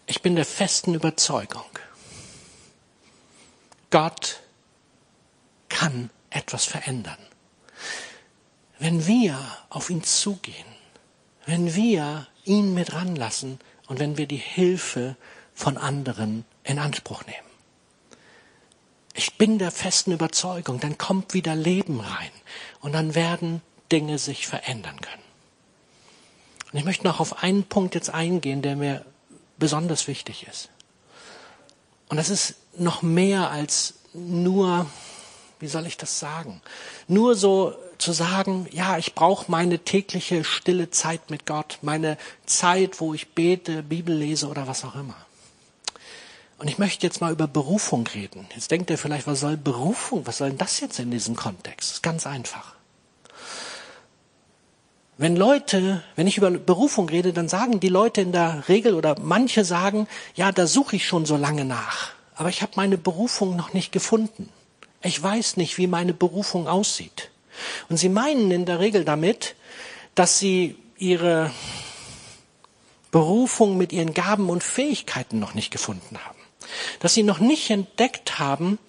[0.05, 1.65] Ich bin der festen Überzeugung,
[3.89, 4.41] Gott
[5.69, 7.17] kann etwas verändern.
[8.79, 10.72] Wenn wir auf ihn zugehen,
[11.45, 15.15] wenn wir ihn mit ranlassen und wenn wir die Hilfe
[15.53, 17.47] von anderen in Anspruch nehmen.
[19.13, 22.31] Ich bin der festen Überzeugung, dann kommt wieder Leben rein
[22.81, 25.21] und dann werden Dinge sich verändern können.
[26.71, 29.05] Und ich möchte noch auf einen Punkt jetzt eingehen, der mir
[29.57, 30.69] besonders wichtig ist.
[32.09, 34.87] Und das ist noch mehr als nur,
[35.59, 36.61] wie soll ich das sagen,
[37.07, 42.99] nur so zu sagen, ja, ich brauche meine tägliche stille Zeit mit Gott, meine Zeit,
[42.99, 45.15] wo ich bete, Bibel lese oder was auch immer.
[46.57, 48.47] Und ich möchte jetzt mal über Berufung reden.
[48.53, 51.89] Jetzt denkt ihr vielleicht, was soll Berufung, was soll denn das jetzt in diesem Kontext?
[51.89, 52.75] Das ist ganz einfach.
[55.17, 59.15] Wenn Leute, wenn ich über Berufung rede, dann sagen die Leute in der Regel oder
[59.19, 63.55] manche sagen, ja, da suche ich schon so lange nach, aber ich habe meine Berufung
[63.55, 64.49] noch nicht gefunden.
[65.01, 67.29] Ich weiß nicht, wie meine Berufung aussieht.
[67.89, 69.55] Und sie meinen in der Regel damit,
[70.15, 71.51] dass sie ihre
[73.11, 76.39] Berufung mit ihren Gaben und Fähigkeiten noch nicht gefunden haben.
[76.99, 78.79] Dass sie noch nicht entdeckt haben,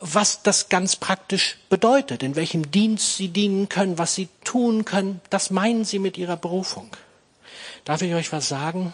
[0.00, 5.20] was das ganz praktisch bedeutet, in welchem Dienst sie dienen können, was sie tun können.
[5.28, 6.90] Das meinen sie mit ihrer Berufung.
[7.84, 8.92] Darf ich euch was sagen?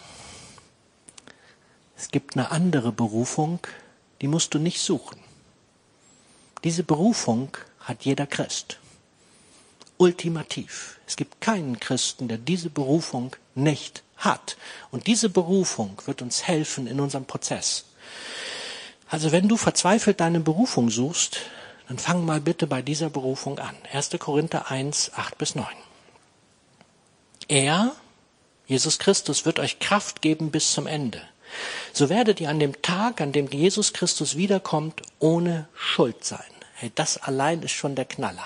[1.97, 3.59] Es gibt eine andere Berufung,
[4.21, 5.19] die musst du nicht suchen.
[6.63, 7.49] Diese Berufung
[7.87, 8.79] hat jeder Christ.
[9.97, 10.99] Ultimativ.
[11.07, 14.57] Es gibt keinen Christen, der diese Berufung nicht hat.
[14.91, 17.85] Und diese Berufung wird uns helfen in unserem Prozess.
[19.09, 21.39] Also wenn du verzweifelt deine Berufung suchst,
[21.87, 23.75] dann fang mal bitte bei dieser Berufung an.
[23.93, 24.11] 1.
[24.19, 25.65] Korinther 1, 8 bis 9.
[27.47, 27.95] Er,
[28.67, 31.21] Jesus Christus, wird euch Kraft geben bis zum Ende.
[31.93, 36.43] So werdet ihr an dem Tag, an dem Jesus Christus wiederkommt, ohne Schuld sein.
[36.79, 38.45] Hey, das allein ist schon der Knaller.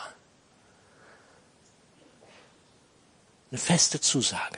[3.51, 4.57] Eine feste Zusage.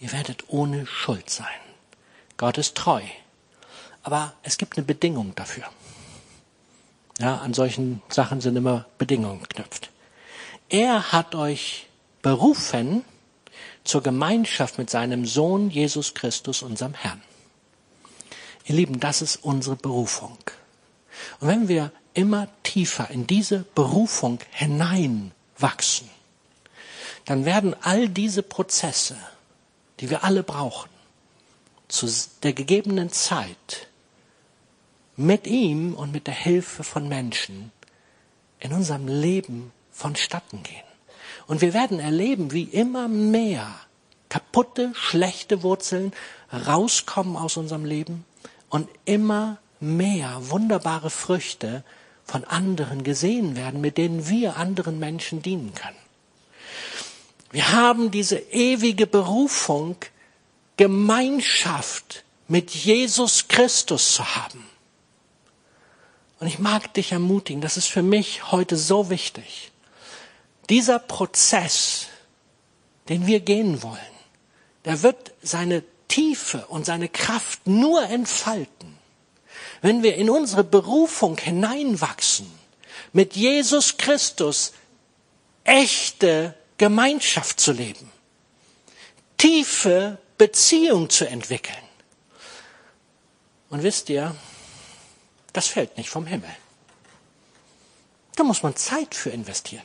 [0.00, 1.60] Ihr werdet ohne Schuld sein.
[2.38, 3.02] Gott ist treu.
[4.02, 5.64] Aber es gibt eine Bedingung dafür.
[7.18, 9.90] Ja, an solchen Sachen sind immer Bedingungen geknüpft.
[10.70, 11.86] Er hat euch
[12.22, 13.04] berufen
[13.84, 17.20] zur Gemeinschaft mit seinem Sohn Jesus Christus, unserem Herrn.
[18.64, 20.38] Ihr Lieben, das ist unsere Berufung.
[21.40, 26.08] Und wenn wir immer tiefer in diese Berufung hineinwachsen,
[27.26, 29.16] dann werden all diese Prozesse,
[30.00, 30.90] die wir alle brauchen,
[31.88, 32.08] zu
[32.42, 33.88] der gegebenen Zeit
[35.16, 37.70] mit ihm und mit der Hilfe von Menschen
[38.58, 40.82] in unserem Leben vonstatten gehen.
[41.46, 43.72] Und wir werden erleben, wie immer mehr
[44.28, 46.12] kaputte, schlechte Wurzeln
[46.52, 48.24] rauskommen aus unserem Leben
[48.70, 51.84] und immer mehr wunderbare Früchte
[52.24, 55.96] von anderen gesehen werden, mit denen wir anderen Menschen dienen können.
[57.50, 59.96] Wir haben diese ewige Berufung,
[60.76, 64.66] Gemeinschaft mit Jesus Christus zu haben.
[66.40, 69.70] Und ich mag dich ermutigen, das ist für mich heute so wichtig.
[70.68, 72.06] Dieser Prozess,
[73.08, 74.00] den wir gehen wollen,
[74.84, 78.93] der wird seine Tiefe und seine Kraft nur entfalten,
[79.84, 82.50] wenn wir in unsere Berufung hineinwachsen,
[83.12, 84.72] mit Jesus Christus
[85.64, 88.10] echte Gemeinschaft zu leben,
[89.36, 91.76] tiefe Beziehung zu entwickeln.
[93.68, 94.34] Und wisst ihr,
[95.52, 96.56] das fällt nicht vom Himmel.
[98.36, 99.84] Da muss man Zeit für investieren.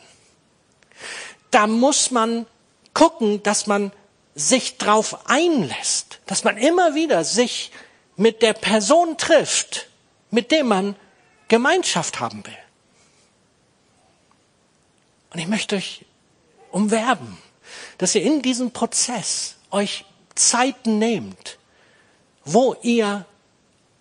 [1.51, 2.45] Da muss man
[2.93, 3.91] gucken, dass man
[4.33, 7.73] sich drauf einlässt, dass man immer wieder sich
[8.15, 9.88] mit der Person trifft,
[10.31, 10.95] mit dem man
[11.47, 12.57] Gemeinschaft haben will.
[15.31, 16.05] Und ich möchte euch
[16.71, 17.37] umwerben,
[17.97, 21.57] dass ihr in diesem Prozess euch Zeiten nehmt,
[22.45, 23.25] wo ihr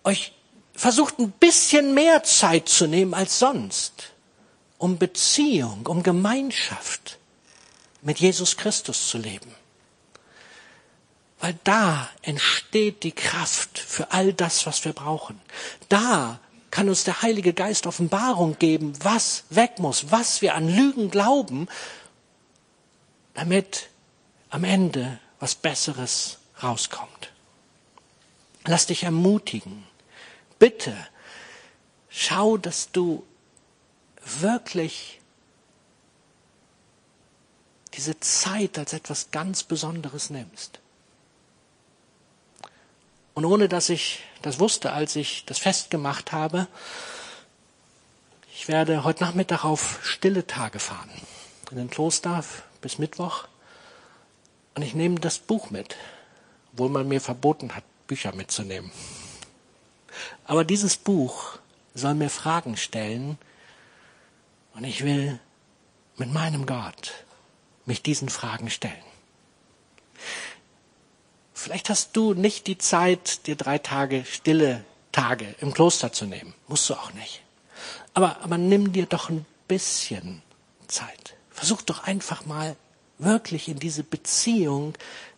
[0.03, 0.33] euch
[0.73, 4.13] versucht ein bisschen mehr Zeit zu nehmen als sonst,
[4.77, 7.19] um Beziehung, um Gemeinschaft
[8.01, 9.53] mit Jesus Christus zu leben.
[11.39, 15.39] Weil da entsteht die Kraft für all das, was wir brauchen.
[15.87, 16.39] Da
[16.71, 21.67] kann uns der Heilige Geist Offenbarung geben, was weg muss, was wir an Lügen glauben,
[23.33, 23.89] damit
[24.49, 27.31] am Ende was Besseres rauskommt.
[28.65, 29.85] Lass dich ermutigen.
[30.59, 30.95] Bitte,
[32.09, 33.25] schau, dass du
[34.21, 35.19] wirklich
[37.93, 40.79] diese Zeit als etwas ganz Besonderes nimmst.
[43.33, 46.67] Und ohne dass ich das wusste, als ich das Fest gemacht habe,
[48.53, 51.09] ich werde heute Nachmittag auf stille Tage fahren.
[51.71, 52.43] In den Kloster
[52.81, 53.45] bis Mittwoch.
[54.75, 55.95] Und ich nehme das Buch mit,
[56.73, 58.91] obwohl man mir verboten hat, Bücher mitzunehmen.
[60.45, 61.59] Aber dieses Buch
[61.93, 63.37] soll mir Fragen stellen
[64.73, 65.39] und ich will
[66.17, 67.13] mit meinem Gott
[67.85, 69.08] mich diesen Fragen stellen.
[71.61, 76.53] Vielleicht hast du nicht die Zeit, dir drei Tage stille Tage im Kloster zu nehmen.
[76.69, 77.41] Musst du auch nicht.
[78.13, 80.41] Aber, aber nimm dir doch ein bisschen
[80.87, 81.35] Zeit.
[81.49, 82.77] Versuch doch einfach mal
[83.17, 84.93] wirklich in diese Beziehung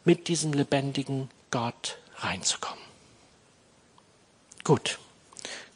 [0.05, 2.83] mit diesem lebendigen Gott reinzukommen.
[4.63, 4.99] Gut,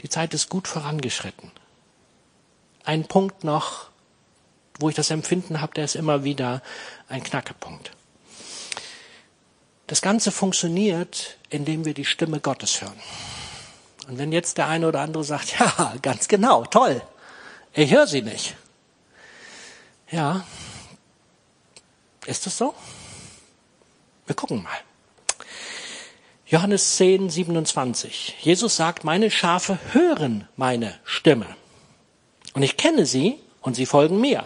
[0.01, 1.49] die Zeit ist gut vorangeschritten.
[2.83, 3.89] Ein Punkt noch,
[4.79, 6.61] wo ich das Empfinden habe, der ist immer wieder
[7.09, 7.89] ein Knackepunkt.
[9.87, 12.99] Das Ganze funktioniert, indem wir die Stimme Gottes hören.
[14.07, 17.01] Und wenn jetzt der eine oder andere sagt, ja, ganz genau, toll,
[17.73, 18.55] ich höre sie nicht.
[20.11, 20.45] Ja,
[22.25, 22.73] ist das so?
[24.25, 24.77] Wir gucken mal.
[26.47, 28.37] Johannes 10, 27.
[28.39, 31.47] Jesus sagt, meine Schafe hören meine Stimme.
[32.53, 34.45] Und ich kenne sie und sie folgen mir.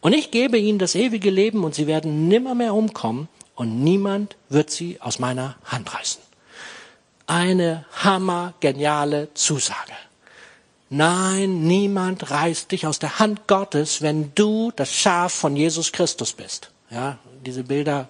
[0.00, 3.28] Und ich gebe ihnen das ewige Leben und sie werden nimmermehr umkommen
[3.60, 6.22] und niemand wird sie aus meiner Hand reißen.
[7.26, 9.92] Eine hammergeniale Zusage.
[10.88, 16.32] Nein, niemand reißt dich aus der Hand Gottes, wenn du das Schaf von Jesus Christus
[16.32, 16.70] bist.
[16.88, 18.08] Ja, diese Bilder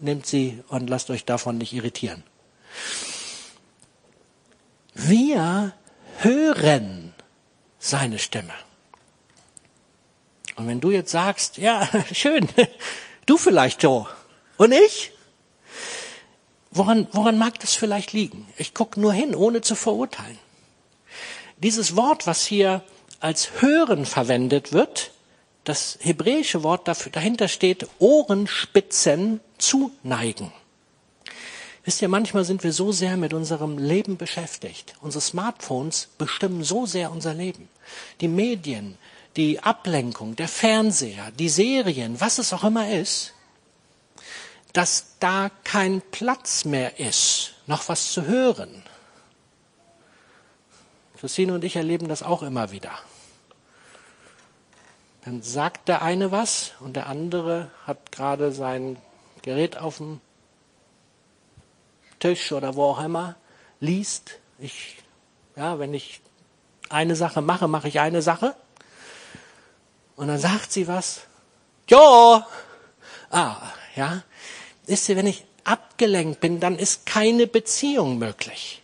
[0.00, 2.24] nimmt sie und lasst euch davon nicht irritieren.
[4.94, 5.74] Wir
[6.18, 7.14] hören
[7.78, 8.54] seine Stimme.
[10.56, 12.48] Und wenn du jetzt sagst, ja, schön,
[13.26, 14.08] du vielleicht so
[14.60, 15.12] und ich,
[16.70, 18.46] woran, woran mag das vielleicht liegen?
[18.58, 20.38] Ich gucke nur hin, ohne zu verurteilen.
[21.56, 22.84] Dieses Wort, was hier
[23.20, 25.12] als hören verwendet wird,
[25.64, 30.52] das hebräische Wort dafür, dahinter steht Ohrenspitzen zuneigen.
[31.86, 34.92] Wisst ihr, manchmal sind wir so sehr mit unserem Leben beschäftigt.
[35.00, 37.70] Unsere Smartphones bestimmen so sehr unser Leben.
[38.20, 38.98] Die Medien,
[39.38, 43.32] die Ablenkung, der Fernseher, die Serien, was es auch immer ist,
[44.72, 48.82] dass da kein Platz mehr ist, noch was zu hören.
[51.18, 52.92] Christine und ich erleben das auch immer wieder.
[55.24, 58.96] Dann sagt der eine was und der andere hat gerade sein
[59.42, 60.20] Gerät auf dem
[62.20, 63.36] Tisch oder wo auch immer,
[63.80, 64.38] liest.
[64.58, 64.96] Ich,
[65.56, 66.20] ja, wenn ich
[66.88, 68.54] eine Sache mache, mache ich eine Sache.
[70.16, 71.22] Und dann sagt sie was.
[71.86, 72.42] Jo!
[73.30, 73.56] Ah,
[73.94, 74.22] ja.
[74.86, 78.82] Wisst ihr, wenn ich abgelenkt bin, dann ist keine Beziehung möglich.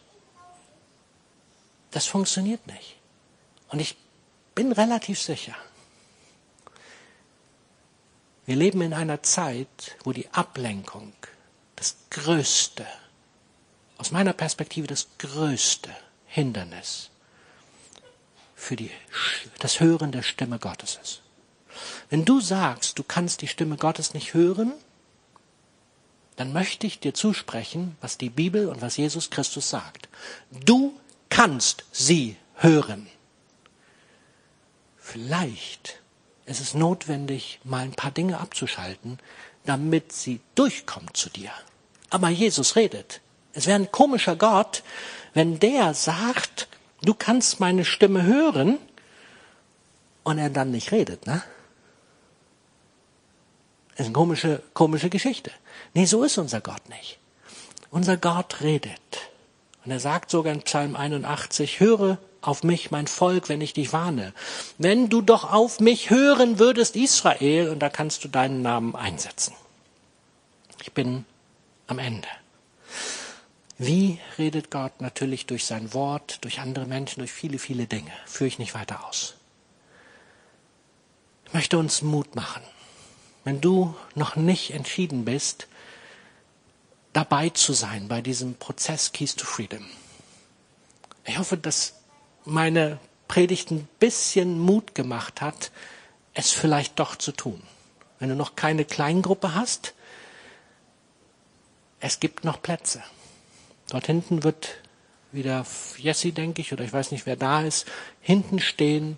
[1.91, 2.97] Das funktioniert nicht.
[3.69, 3.97] Und ich
[4.55, 5.55] bin relativ sicher,
[8.47, 11.13] wir leben in einer Zeit, wo die Ablenkung
[11.75, 12.87] das größte,
[13.99, 15.91] aus meiner Perspektive das größte
[16.27, 17.11] Hindernis
[18.55, 18.91] für die,
[19.59, 21.23] das Hören der Stimme Gottes ist.
[22.09, 24.73] Wenn du sagst, du kannst die Stimme Gottes nicht hören,
[26.37, 30.09] dann möchte ich dir zusprechen, was die Bibel und was Jesus Christus sagt.
[30.65, 33.07] Du kannst sie hören.
[34.99, 36.01] Vielleicht
[36.47, 39.19] es ist notwendig, mal ein paar Dinge abzuschalten,
[39.65, 41.51] damit sie durchkommt zu dir.
[42.09, 43.21] Aber Jesus redet.
[43.53, 44.85] Es wäre ein komischer Gott,
[45.35, 46.69] wenn der sagt,
[47.03, 48.79] du kannst meine Stimme hören
[50.23, 51.43] und er dann nicht redet, ne?
[53.97, 55.51] Das ist eine komische, komische Geschichte.
[55.95, 57.19] Nee, so ist unser Gott nicht.
[57.91, 59.01] Unser Gott redet.
[59.85, 63.95] Und er sagt sogar in Psalm 81, höre auf mich, mein Volk, wenn ich dich
[63.95, 64.35] warne.
[64.77, 69.55] Wenn du doch auf mich hören würdest, Israel, und da kannst du deinen Namen einsetzen.
[70.83, 71.25] Ich bin
[71.87, 72.29] am Ende.
[73.79, 75.01] Wie redet Gott?
[75.01, 78.13] Natürlich durch sein Wort, durch andere Menschen, durch viele, viele Dinge.
[78.27, 79.35] Führe ich nicht weiter aus.
[81.47, 82.63] Ich möchte uns Mut machen.
[83.47, 85.69] Wenn du noch nicht entschieden bist,
[87.13, 89.87] dabei zu sein bei diesem Prozess Keys to Freedom.
[91.25, 91.95] Ich hoffe, dass
[92.45, 95.71] meine Predigt ein bisschen Mut gemacht hat,
[96.35, 97.63] es vielleicht doch zu tun.
[98.19, 99.95] Wenn du noch keine Kleingruppe hast,
[102.01, 103.01] es gibt noch Plätze.
[103.91, 104.75] Dort hinten wird
[105.31, 105.65] wieder
[105.99, 107.87] Jesse, denke ich, oder ich weiß nicht, wer da ist,
[108.21, 109.17] hinten stehen.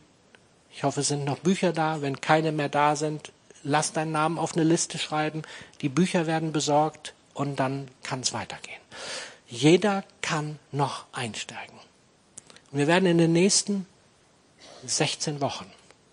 [0.70, 2.02] Ich hoffe, es sind noch Bücher da.
[2.02, 3.32] Wenn keine mehr da sind,
[3.62, 5.42] lass deinen Namen auf eine Liste schreiben.
[5.80, 8.80] Die Bücher werden besorgt und dann kann es weitergehen.
[9.48, 11.78] Jeder kann noch einsteigen.
[12.70, 13.86] Wir werden in den nächsten
[14.84, 15.66] 16 Wochen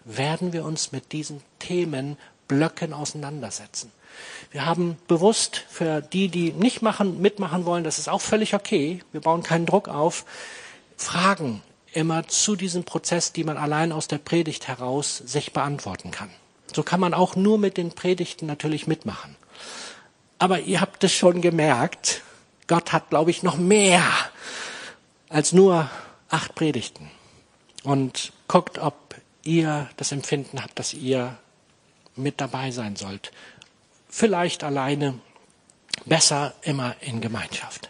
[0.06, 3.92] werden wir uns mit diesen Themenblöcken auseinandersetzen.
[4.52, 9.02] Wir haben bewusst für die, die nicht machen, mitmachen wollen, das ist auch völlig okay.
[9.12, 10.26] Wir bauen keinen Druck auf.
[10.96, 16.30] Fragen immer zu diesem Prozess, die man allein aus der Predigt heraus sich beantworten kann.
[16.76, 19.36] So kann man auch nur mit den Predigten natürlich mitmachen.
[20.38, 22.22] Aber ihr habt es schon gemerkt,
[22.68, 24.04] Gott hat, glaube ich, noch mehr
[25.30, 25.90] als nur
[26.30, 27.10] acht Predigten.
[27.84, 31.38] Und guckt, ob ihr das Empfinden habt, dass ihr
[32.16, 33.32] mit dabei sein sollt
[34.16, 35.20] vielleicht alleine,
[36.06, 37.90] besser immer in Gemeinschaft.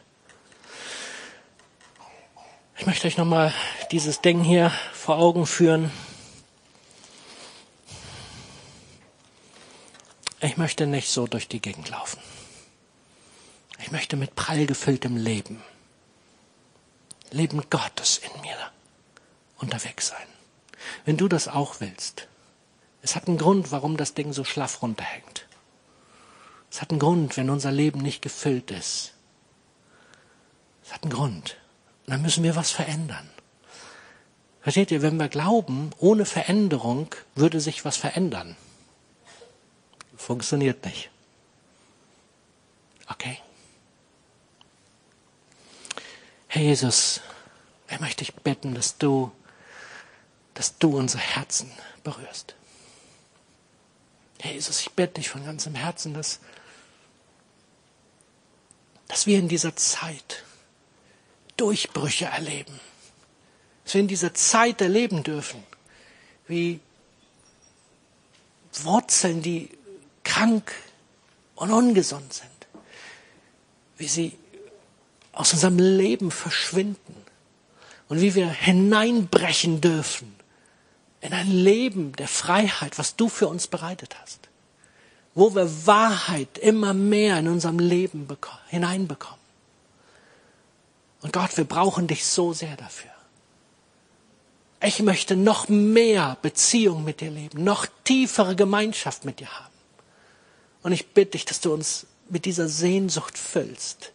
[2.77, 3.53] Ich möchte euch nochmal
[3.91, 5.91] dieses Ding hier vor Augen führen.
[10.45, 12.19] Ich möchte nicht so durch die Gegend laufen.
[13.79, 15.59] Ich möchte mit prall gefülltem Leben,
[17.31, 18.55] Leben Gottes in mir
[19.57, 20.27] unterwegs sein.
[21.03, 22.27] Wenn du das auch willst,
[23.01, 25.47] es hat einen Grund, warum das Ding so schlaff runterhängt.
[26.69, 29.13] Es hat einen Grund, wenn unser Leben nicht gefüllt ist.
[30.85, 31.57] Es hat einen Grund.
[32.05, 33.27] Und dann müssen wir was verändern.
[34.61, 38.55] Versteht ihr, wenn wir glauben, ohne Veränderung würde sich was verändern.
[40.17, 41.09] Funktioniert nicht.
[43.07, 43.39] Okay.
[46.47, 47.21] Herr Jesus,
[47.89, 49.31] ich möchte dich bitten, dass du,
[50.53, 51.71] dass du unser Herzen
[52.03, 52.55] berührst.
[54.39, 56.39] Herr Jesus, ich bitte dich von ganzem Herzen, dass
[59.07, 60.43] dass wir in dieser Zeit
[61.57, 62.79] Durchbrüche erleben.
[63.83, 65.63] Dass wir in dieser Zeit erleben dürfen,
[66.47, 66.79] wie
[68.73, 69.69] Wurzeln, die
[70.25, 70.73] krank
[71.55, 72.49] und ungesund sind,
[73.97, 74.37] wie sie
[75.31, 77.15] aus unserem Leben verschwinden
[78.09, 80.35] und wie wir hineinbrechen dürfen
[81.21, 84.49] in ein Leben der Freiheit, was du für uns bereitet hast
[85.35, 88.27] wo wir Wahrheit immer mehr in unserem Leben
[88.69, 89.39] hineinbekommen.
[91.21, 93.11] Und Gott, wir brauchen dich so sehr dafür.
[94.81, 99.74] Ich möchte noch mehr Beziehung mit dir leben, noch tiefere Gemeinschaft mit dir haben.
[100.85, 104.11] Und ich bitte dich, dass du uns mit dieser Sehnsucht füllst,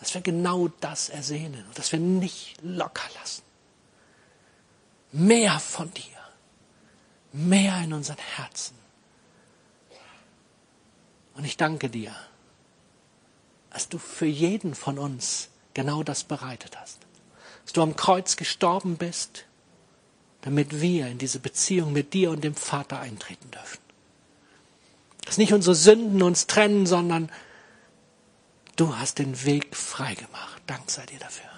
[0.00, 3.42] dass wir genau das ersehnen und dass wir nicht locker lassen.
[5.12, 6.16] Mehr von dir,
[7.32, 8.78] mehr in unseren Herzen
[11.38, 12.14] und ich danke dir,
[13.70, 16.98] dass du für jeden von uns genau das bereitet hast.
[17.64, 19.44] Dass du am Kreuz gestorben bist,
[20.40, 23.87] damit wir in diese Beziehung mit dir und dem Vater eintreten dürfen.
[25.28, 27.30] Dass nicht unsere Sünden uns trennen, sondern
[28.76, 30.62] du hast den Weg frei gemacht.
[30.66, 31.50] Dank sei dir dafür.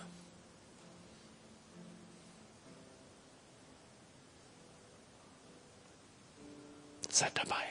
[7.09, 7.62] Seid dabei.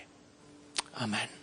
[0.94, 1.39] Amen.